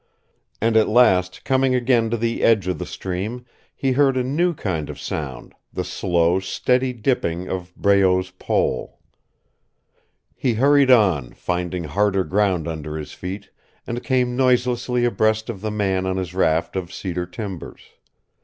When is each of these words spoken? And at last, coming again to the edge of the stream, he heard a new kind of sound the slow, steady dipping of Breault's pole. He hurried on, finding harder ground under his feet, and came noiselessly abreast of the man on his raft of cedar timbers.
And 0.59 0.75
at 0.77 0.87
last, 0.87 1.43
coming 1.43 1.75
again 1.75 2.09
to 2.09 2.17
the 2.17 2.41
edge 2.41 2.67
of 2.67 2.79
the 2.79 2.87
stream, 2.87 3.45
he 3.75 3.91
heard 3.91 4.17
a 4.17 4.23
new 4.23 4.55
kind 4.55 4.89
of 4.89 4.99
sound 4.99 5.53
the 5.71 5.83
slow, 5.83 6.39
steady 6.39 6.91
dipping 6.91 7.47
of 7.47 7.71
Breault's 7.75 8.31
pole. 8.31 8.97
He 10.35 10.55
hurried 10.55 10.89
on, 10.89 11.33
finding 11.33 11.83
harder 11.83 12.23
ground 12.23 12.67
under 12.67 12.97
his 12.97 13.13
feet, 13.13 13.51
and 13.85 14.03
came 14.03 14.35
noiselessly 14.35 15.05
abreast 15.05 15.51
of 15.51 15.61
the 15.61 15.69
man 15.69 16.07
on 16.07 16.17
his 16.17 16.33
raft 16.33 16.75
of 16.75 16.91
cedar 16.91 17.27
timbers. 17.27 17.81